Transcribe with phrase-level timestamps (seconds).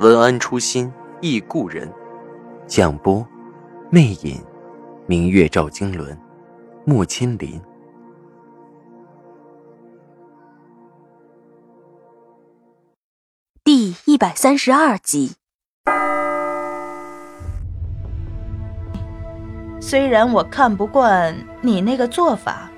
[0.00, 1.90] 文安初心忆故人，
[2.66, 3.24] 蒋波，
[3.90, 4.44] 魅影，
[5.06, 6.18] 明月照经纶，
[6.84, 7.60] 木千林。
[13.62, 15.34] 第一百三十二集。
[19.80, 22.68] 虽然我看不惯你那个做法，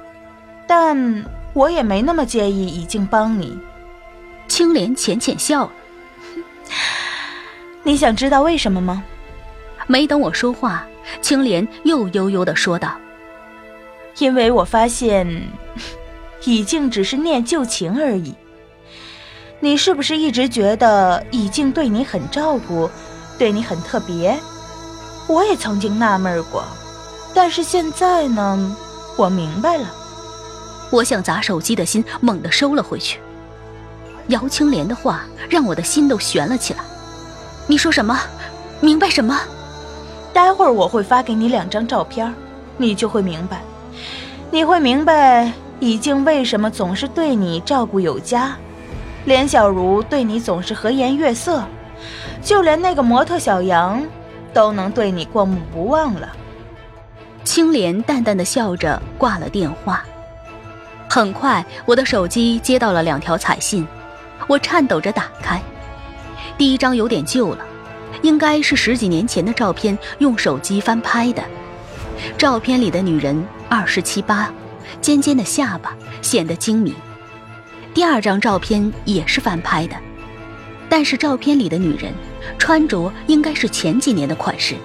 [0.68, 3.58] 但我也没那么介意已经帮你。
[4.46, 5.72] 青莲浅浅笑了。
[7.86, 9.04] 你想知道为什么吗？
[9.86, 10.84] 没等我说话，
[11.22, 12.96] 青莲又悠悠的说道
[14.18, 15.24] ：“因为我发现，
[16.44, 18.34] 已经只是念旧情而已。
[19.60, 22.90] 你是不是一直觉得已经对你很照顾，
[23.38, 24.36] 对你很特别？
[25.28, 26.64] 我也曾经纳闷过，
[27.32, 28.76] 但是现在呢，
[29.16, 29.94] 我明白了。
[30.90, 33.20] 我想砸手机的心猛地收了回去。
[34.26, 36.80] 姚青莲的话让我的心都悬了起来。”
[37.66, 38.18] 你说什么？
[38.80, 39.40] 明白什么？
[40.32, 42.32] 待会儿我会发给你两张照片，
[42.76, 43.62] 你就会明白。
[44.50, 45.50] 你会明白
[45.80, 48.56] 以静为什么总是对你照顾有加，
[49.24, 51.64] 连小茹对你总是和颜悦色，
[52.42, 54.00] 就连那个模特小杨
[54.52, 56.28] 都能对你过目不忘了。
[57.42, 60.04] 青莲淡淡的笑着挂了电话。
[61.08, 63.86] 很快，我的手机接到了两条彩信，
[64.46, 65.60] 我颤抖着打开。
[66.58, 67.64] 第一张有点旧了，
[68.22, 71.42] 应该是十几年前的照片，用手机翻拍的。
[72.38, 74.50] 照片里的女人二十七八，
[75.00, 76.94] 尖尖的下巴显得精明。
[77.92, 79.96] 第二张照片也是翻拍的，
[80.88, 82.12] 但是照片里的女人
[82.58, 84.76] 穿着应该是前几年的款式，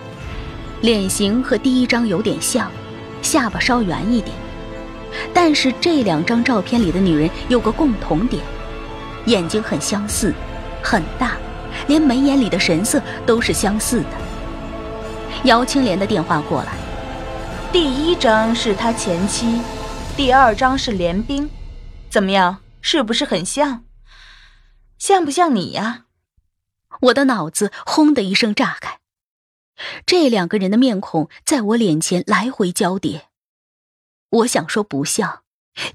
[0.82, 2.70] 脸型和第一张有点像，
[3.22, 4.36] 下巴稍圆一点。
[5.34, 8.42] 但是这两张照片里的女人有个共同点，
[9.26, 10.34] 眼睛很相似，
[10.82, 11.38] 很大。
[11.88, 14.10] 连眉眼里的神色都是相似的。
[15.46, 16.74] 姚青莲的电话过来，
[17.72, 19.62] 第一张是他前妻，
[20.16, 21.50] 第二张是连冰，
[22.10, 22.58] 怎么样？
[22.82, 23.84] 是不是很像？
[24.98, 26.06] 像不像你呀？
[27.02, 29.00] 我的脑子轰的一声炸开，
[30.06, 33.30] 这两个人的面孔在我脸前来回交叠。
[34.30, 35.42] 我想说不像，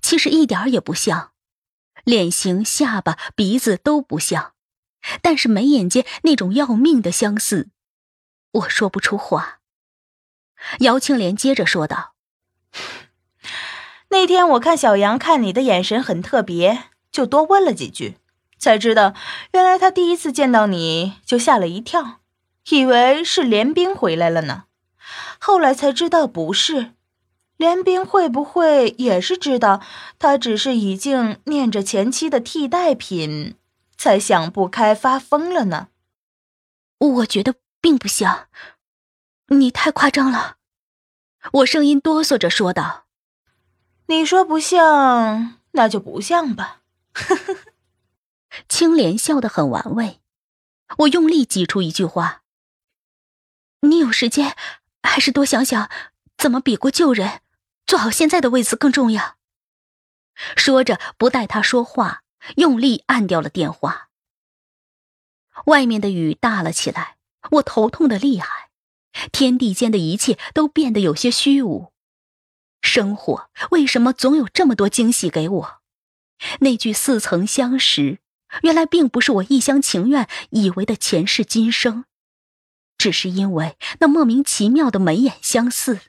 [0.02, 1.30] 其实一点也不像，
[2.02, 4.54] 脸型、下巴、鼻子都不像。
[5.22, 7.68] 但是眉眼间那种要命的相似，
[8.52, 9.60] 我说不出话。
[10.80, 12.14] 姚青莲接着说道
[14.08, 18.16] ：“那天我看小杨看你的眼神很特别，就多问了几句，
[18.58, 19.14] 才知道
[19.52, 22.20] 原来他第一次见到你就吓了一跳，
[22.70, 24.64] 以为是连冰回来了呢。
[25.38, 26.92] 后来才知道不是，
[27.58, 29.82] 连冰会不会也是知道
[30.18, 33.54] 他只是已经念着前妻的替代品？”
[34.06, 35.88] 才想不开发疯了呢。
[36.98, 38.46] 我觉得并不像，
[39.48, 40.58] 你太夸张了。
[41.54, 43.06] 我声音哆嗦着说道
[44.06, 46.82] ：“你说不像，那就不像吧。
[48.70, 50.20] ”青莲笑得很玩味。
[50.98, 52.44] 我用力挤出一句话
[53.82, 54.56] ：“你有时间，
[55.02, 55.90] 还是多想想
[56.38, 57.40] 怎么比过旧人，
[57.84, 59.36] 做好现在的位子更重要。”
[60.56, 62.22] 说着，不待他说话。
[62.56, 64.08] 用力按掉了电话。
[65.66, 67.16] 外面的雨大了起来，
[67.52, 68.70] 我头痛的厉害，
[69.32, 71.92] 天地间的一切都变得有些虚无。
[72.82, 75.80] 生活为什么总有这么多惊喜给我？
[76.60, 78.20] 那句似曾相识，
[78.62, 82.04] 原来并不是我一厢情愿以为的前世今生，
[82.98, 86.00] 只是因为那莫名其妙的眉眼相似。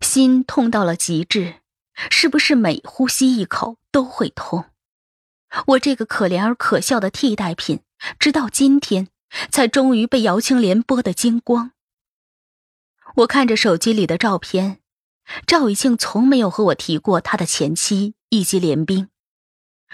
[0.00, 1.61] 心痛到了极致。
[1.94, 4.66] 是不是每呼吸一口都会痛？
[5.66, 7.80] 我这个可怜而可笑的替代品，
[8.18, 9.08] 直到今天
[9.50, 11.72] 才终于被姚青莲剥得精光。
[13.16, 14.80] 我看着手机里的照片，
[15.46, 19.10] 赵以庆从没有和我提过他的前妻以及连冰。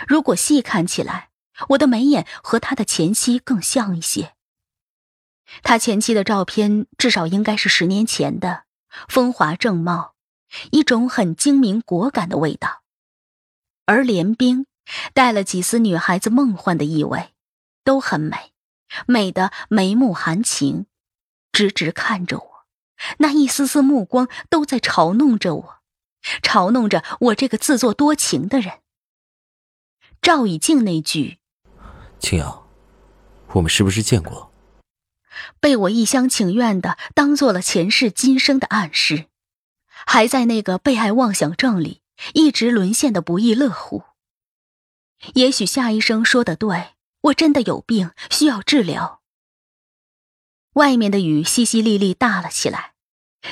[0.07, 1.31] 如果细看起来，
[1.71, 4.35] 我的眉眼和他的前妻更像一些。
[5.65, 8.65] 他前妻的照片至少应该是十年前的，
[9.09, 10.15] 风华正茂。
[10.71, 12.83] 一种很精明果敢的味道，
[13.87, 14.67] 而连冰
[15.13, 17.35] 带了几丝女孩子梦幻的意味，
[17.85, 18.53] 都很美，
[19.07, 20.87] 美的眉目含情，
[21.53, 22.67] 直直看着我，
[23.19, 25.79] 那一丝丝目光都在嘲弄着我，
[26.43, 28.81] 嘲弄着我这个自作多情的人。
[30.21, 31.39] 赵以静那句
[32.19, 32.67] “青瑶，
[33.53, 34.53] 我们是不是见过？”
[35.61, 39.27] 被我一厢情愿的当做了前世今生的暗示，
[40.11, 42.01] 还在那个被爱妄想症里
[42.33, 44.05] 一直沦陷的不亦乐乎。
[45.35, 49.21] 也许夏医生说的对，我真的有病，需要治疗。
[50.73, 52.95] 外面的雨淅淅沥沥大了起来，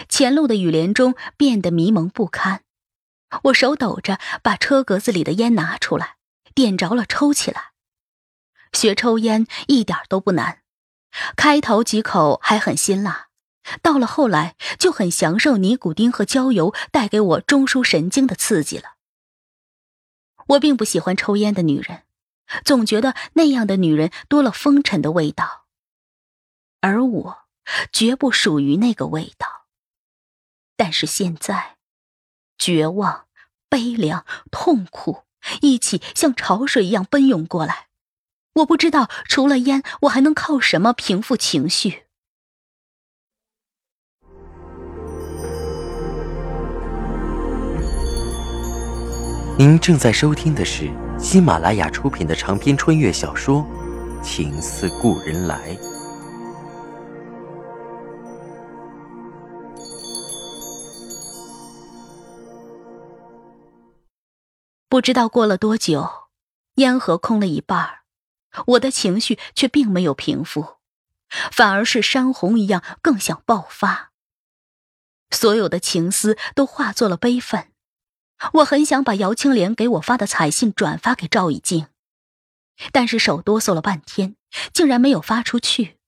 [0.08, 2.62] 前路的雨帘中变得迷蒙不堪。
[3.44, 6.16] 我手抖着把车格子里的烟拿出来，
[6.54, 7.72] 点着了抽起来。
[8.72, 10.62] 学抽烟一点都不难。
[11.36, 13.25] 开头几口还很辛辣，
[13.82, 18.96] 到了后来就很享受尼古丁和焦油带给我中枢神经的刺激了。
[20.48, 22.04] 我并不喜欢抽烟的女人，
[22.64, 25.66] 总觉得那样的女人多了风尘的味道，
[26.80, 27.38] 而我
[27.92, 29.66] 绝不属于那个味道。
[30.76, 31.78] 但是现在，
[32.58, 33.26] 绝望、
[33.68, 35.24] 悲凉、痛苦
[35.62, 37.88] 一起像潮水一样奔涌过来。
[38.54, 42.05] 我不知道，除了烟，我还能靠什么平复情绪？
[49.58, 53.62] 您正在收听的是喜马拉雅出品的长篇穿越小说
[54.22, 55.74] 《情似故人来》。
[64.90, 66.06] 不知道过了多久，
[66.74, 68.00] 烟盒空了一半。
[68.66, 70.76] 我的情绪却并没有平复，
[71.50, 74.12] 反而是山洪一样更想爆发。
[75.30, 77.68] 所有的情思都化作了悲愤。
[78.54, 81.88] 我很想把姚青莲给我发的彩信转发给赵以静，
[82.92, 84.36] 但是手哆嗦了半天，
[84.72, 85.98] 竟然没有发出去。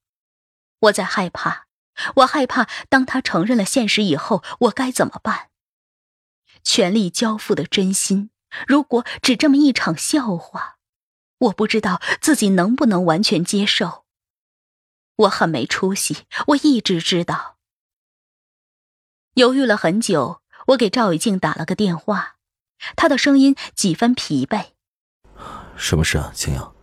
[0.81, 1.67] 我在害怕，
[2.17, 5.51] 我害怕当他承认了现实以后，我该怎么办？
[6.63, 8.31] 全力交付的真心，
[8.67, 10.77] 如果只这么一场笑话。
[11.39, 14.05] 我不知道自己能不能完全接受。
[15.15, 17.59] 我很没出息，我一直知道。
[19.35, 22.37] 犹豫了很久，我给赵雨静打了个电话，
[22.94, 24.67] 她的声音几分疲惫。
[25.76, 26.75] 什么事啊，青阳？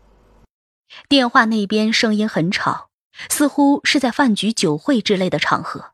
[1.08, 2.90] 电话那边声音很吵，
[3.30, 5.92] 似乎是在饭局、酒会之类的场合。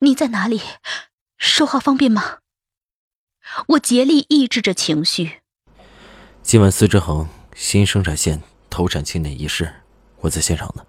[0.00, 0.60] 你在哪里？
[1.36, 2.38] 说话方便吗？
[3.68, 5.40] 我竭力抑制着情绪。
[6.42, 9.72] 今晚司之恒新生产线投产庆典仪式，
[10.22, 10.84] 我在现场呢。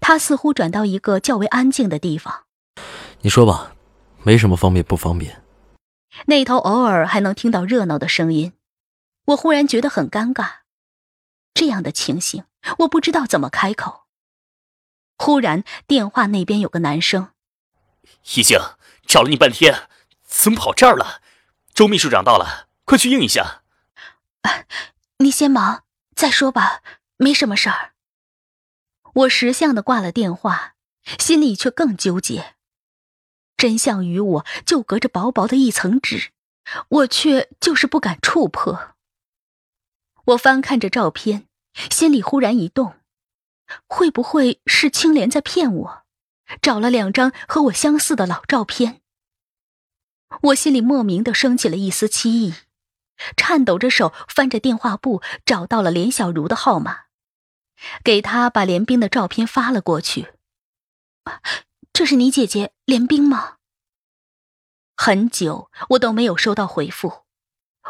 [0.00, 2.44] 他似乎转到一个较为安静的地方。
[3.20, 3.74] 你说吧，
[4.22, 5.42] 没什么方便不方便。
[6.26, 8.52] 那头偶尔还能听到热闹的声音，
[9.26, 10.60] 我忽然觉得很尴尬。
[11.54, 12.44] 这样的情形，
[12.80, 14.06] 我不知道怎么开口。
[15.16, 17.32] 忽然，电话那边有个男生
[18.34, 18.58] ：“一静，
[19.06, 19.88] 找了你半天，
[20.24, 21.20] 怎么跑这儿了？
[21.74, 23.62] 周秘书长到了，快去应一下。”
[24.42, 24.64] 啊，
[25.18, 25.84] 你先忙，
[26.14, 26.82] 再说吧，
[27.18, 27.92] 没什么事儿。
[29.12, 30.74] 我识相的挂了电话，
[31.18, 32.54] 心里却更纠结。
[33.60, 36.30] 真相与我就隔着薄薄的一层纸，
[36.88, 38.94] 我却就是不敢触碰。
[40.28, 41.46] 我翻看着照片，
[41.90, 42.94] 心里忽然一动，
[43.86, 46.02] 会不会是青莲在骗我，
[46.62, 49.02] 找了两张和我相似的老照片？
[50.44, 52.54] 我心里莫名的升起了一丝凄意。
[53.36, 57.00] 颤抖着手翻着电话簿，找到了连小茹的号码，
[58.02, 60.32] 给她把连冰的照片发了过去。
[61.92, 63.56] 这是你姐姐连冰吗？
[64.96, 67.24] 很久我都没有收到回复，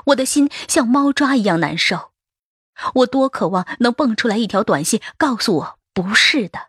[0.07, 2.13] 我的心像猫抓一样难受。
[2.95, 6.69] 我多渴望能蹦出来一条短信，告诉我不是的。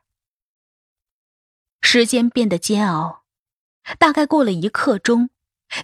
[1.81, 3.23] 时间变得煎熬，
[3.97, 5.29] 大概过了一刻钟，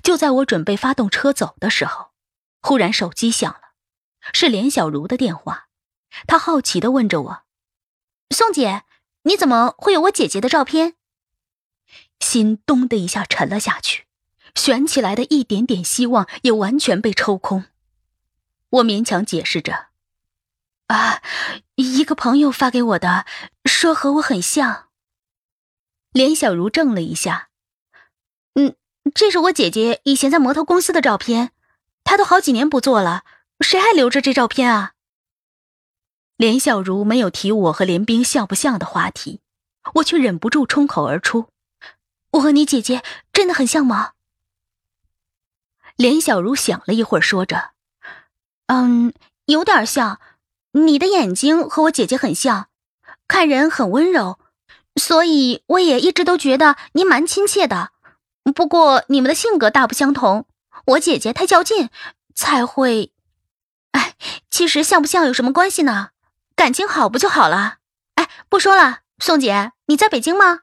[0.03, 2.11] 就在我准备发动车走的时候。
[2.61, 3.73] 忽然手机响了，
[4.33, 5.69] 是连小茹的电话。
[6.25, 7.43] 她好奇的问着我
[8.35, 8.83] ：“宋姐，
[9.23, 10.95] 你怎么会有我姐姐的照片？”
[12.37, 14.05] 心咚的一下沉了下去，
[14.53, 17.65] 悬起来的一点点希望也完全被抽空。
[18.69, 19.87] 我勉强解释着
[20.85, 21.23] ：“啊，
[21.73, 23.25] 一个朋友发给我的，
[23.65, 24.89] 说和我很像。”
[26.13, 27.49] 连小茹怔了一下
[28.53, 28.75] ：“嗯，
[29.15, 31.53] 这是我姐姐以前在模特公司的照片。”
[32.05, 33.23] 她都好几年不做了，
[33.61, 34.93] 谁还留着这照片啊？
[36.35, 39.41] 连小茹没有提我和连冰像不像的话题，
[39.95, 41.49] 我却忍不住冲口而出
[42.31, 44.11] ：“我和你姐姐真的很像吗？”
[45.97, 47.71] 连小茹想了一会儿，说着
[48.67, 49.13] ：“嗯，
[49.45, 50.19] 有点像，
[50.73, 52.69] 你的眼睛和我姐姐很像，
[53.27, 54.39] 看人很温柔，
[54.95, 57.91] 所以我也一直都觉得你蛮亲切的。
[58.55, 60.45] 不过你们的性格大不相同，
[60.85, 61.89] 我姐姐太较劲，
[62.35, 63.11] 才会……
[63.91, 64.15] 哎，
[64.51, 66.11] 其实像不像有什么关系呢？
[66.55, 67.77] 感情好不就好了？
[68.15, 70.61] 哎，不说了，宋姐，你在北京吗？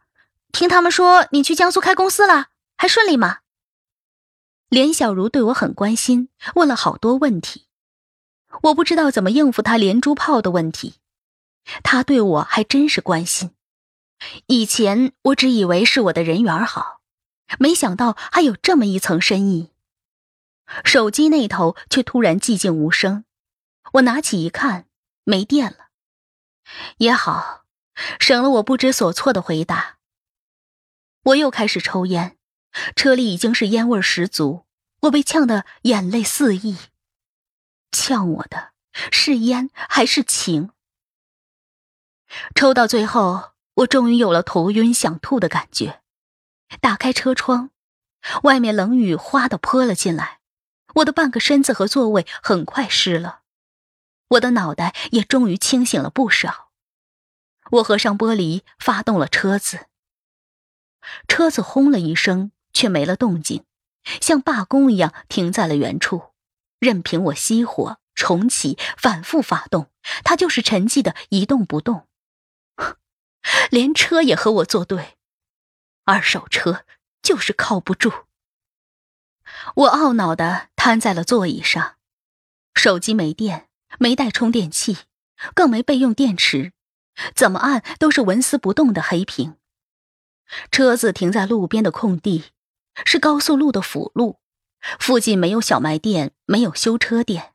[0.54, 2.46] 听他们说你去江苏开公司了，
[2.76, 3.40] 还顺利吗？
[4.68, 7.66] 连小茹对我很关心，问了好多问题，
[8.62, 11.00] 我不知道怎么应付她连珠炮的问题。
[11.82, 13.50] 她对我还真是关心。
[14.46, 17.00] 以前我只以为是我的人缘好，
[17.58, 19.72] 没想到还有这么一层深意。
[20.84, 23.24] 手机那头却突然寂静无声，
[23.94, 24.86] 我拿起一看，
[25.24, 25.88] 没电了。
[26.98, 27.64] 也好，
[28.20, 29.93] 省了我不知所措的回答。
[31.24, 32.36] 我又开始抽烟，
[32.94, 34.66] 车里已经是烟味十足，
[35.02, 36.76] 我被呛得眼泪四溢。
[37.92, 38.72] 呛我的
[39.10, 40.70] 是烟还是情？
[42.54, 46.02] 抽到最后，我终于有了头晕想吐的感觉。
[46.80, 47.70] 打开车窗，
[48.42, 50.40] 外面冷雨哗的泼了进来，
[50.96, 53.40] 我的半个身子和座位很快湿了。
[54.28, 56.70] 我的脑袋也终于清醒了不少。
[57.70, 59.86] 我合上玻璃，发动了车子。
[61.28, 63.64] 车子轰了一声，却没了动静，
[64.20, 66.32] 像罢工一样停在了原处，
[66.78, 69.90] 任凭我熄火、重启、反复发动，
[70.24, 72.06] 它就是沉寂的一动不动。
[73.70, 75.16] 连车也和我作对，
[76.04, 76.84] 二手车
[77.22, 78.12] 就是靠不住。
[79.74, 81.96] 我懊恼的瘫在了座椅上，
[82.74, 83.68] 手机没电。
[84.00, 84.98] 没带充电器，
[85.54, 86.72] 更没备用电池，
[87.32, 89.56] 怎么按都是纹丝不动的黑屏。
[90.70, 92.44] 车子停在路边的空地，
[93.04, 94.38] 是高速路的辅路，
[94.98, 97.52] 附近没有小卖店，没有修车店，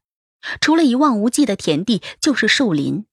[0.59, 3.05] 除了一望无际的田地就是树林。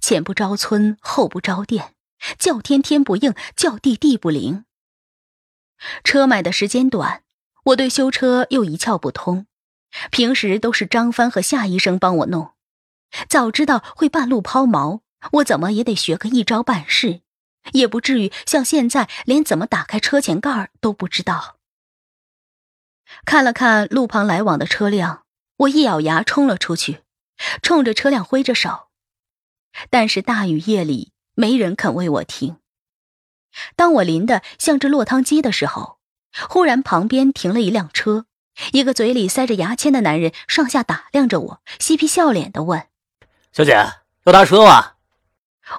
[0.00, 1.94] 前不着村，后不着店，
[2.38, 4.64] 叫天天不应，叫地地不灵。
[6.02, 7.22] 车买的时间短，
[7.66, 9.46] 我对修车又一窍不通，
[10.10, 12.50] 平时都是张帆和夏医生帮我弄。
[13.28, 15.00] 早知道会半路抛锚，
[15.32, 17.20] 我怎么也得学个一招半式，
[17.72, 21.56] 也不至于像现在连怎么打开车前盖都不知道。
[23.24, 25.24] 看了看路旁来往的车辆，
[25.56, 27.02] 我一咬牙冲了出去，
[27.62, 28.88] 冲着车辆挥着手。
[29.90, 32.58] 但是大雨夜里，没人肯为我停。
[33.76, 35.98] 当我淋得像只落汤鸡的时候，
[36.48, 38.26] 忽然旁边停了一辆车，
[38.72, 42.86] 一个嘴里塞着牙签的男人上下打量着我，嬉皮笑脸的问。
[43.52, 43.72] 小姐，
[44.24, 44.92] 要搭车吗？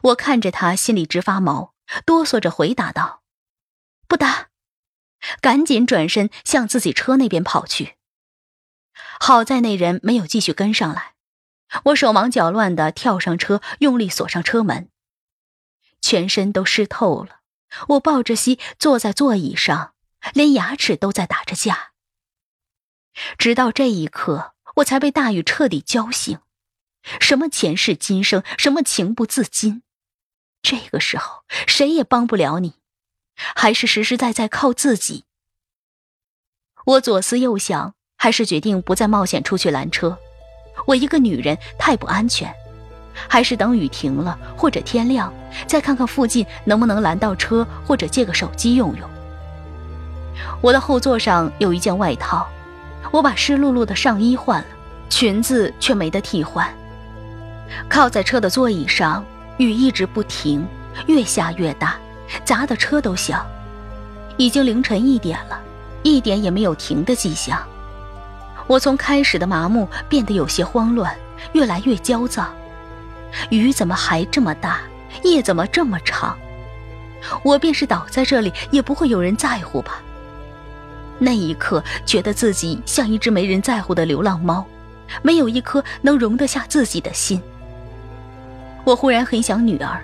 [0.03, 1.73] 我看着他，心里直发毛，
[2.05, 3.23] 哆嗦着回答道
[4.07, 4.49] ：“不搭。”
[5.41, 7.97] 赶紧转身向自己车那边跑去。
[9.19, 11.15] 好在那人没有继续跟上来，
[11.85, 14.89] 我手忙脚乱的跳上车，用力锁上车门，
[15.99, 17.41] 全身都湿透了。
[17.89, 19.93] 我抱着膝坐在座椅上，
[20.33, 21.91] 连牙齿都在打着架。
[23.37, 26.39] 直到这一刻，我才被大雨彻底浇醒。
[27.19, 29.83] 什么前世今生，什么情不自禁，
[30.61, 32.73] 这个时候谁也帮不了你，
[33.55, 35.25] 还是实实在在靠自己。
[36.85, 40.17] 我左思右想，还是决定不再冒险出去拦车。
[40.87, 42.53] 我一个女人太不安全，
[43.13, 45.31] 还是等雨停了或者天亮，
[45.67, 49.09] 再看看附近能不能拦到车，或者借个手机用用。
[50.61, 52.47] 我的后座上有一件外套，
[53.11, 54.67] 我把湿漉漉的上衣换了，
[55.09, 56.67] 裙子却没得替换。
[57.87, 59.23] 靠在车的座椅上，
[59.59, 60.65] 雨一直不停，
[61.07, 61.97] 越下越大，
[62.45, 63.45] 砸的车都响。
[64.37, 65.59] 已经凌晨一点了，
[66.01, 67.61] 一点也没有停的迹象。
[68.67, 71.13] 我从开始的麻木变得有些慌乱，
[71.51, 72.47] 越来越焦躁。
[73.49, 74.79] 雨怎么还这么大？
[75.23, 76.37] 夜怎么这么长？
[77.43, 79.99] 我便是倒在这里，也不会有人在乎吧？
[81.17, 84.65] 那一刻，觉得自己像一只没人在乎的流浪猫，
[85.21, 87.41] 没有一颗能容得下自己的心。
[88.83, 90.01] 我忽然很想女儿，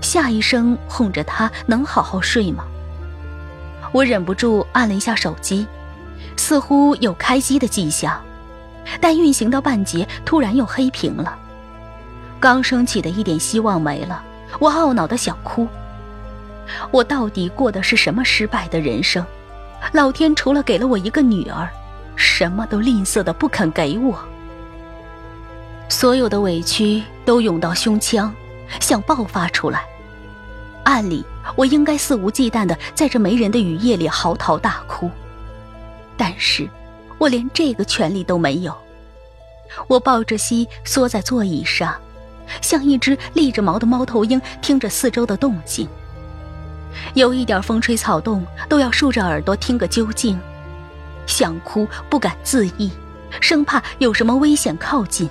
[0.00, 2.64] 夏医生哄着她能好好睡吗？
[3.92, 5.66] 我忍不住按了一下手机，
[6.36, 8.20] 似乎有开机的迹象，
[9.00, 11.38] 但运行到半截，突然又黑屏了。
[12.40, 14.24] 刚升起的一点希望没了，
[14.58, 15.68] 我懊恼的想哭。
[16.90, 19.24] 我到底过的是什么失败的人生？
[19.92, 21.68] 老天除了给了我一个女儿，
[22.16, 24.18] 什么都吝啬的不肯给我。
[25.88, 28.34] 所有的委屈都涌到胸腔，
[28.80, 29.84] 想爆发出来。
[30.84, 31.24] 按理
[31.54, 35.10] 我应该肆无忌惮的在这没人的雨夜里嚎啕大哭，
[36.16, 36.68] 但是，
[37.18, 38.76] 我连这个权利都没有。
[39.86, 41.94] 我抱着膝缩在座椅上，
[42.60, 45.88] 像一只立着毛的猫头鹰，听着四周的动静。
[47.14, 50.38] 有一点风吹草动，都要竖着耳朵听个究竟。
[51.26, 52.90] 想哭不敢自抑，
[53.40, 55.30] 生怕有什么危险靠近。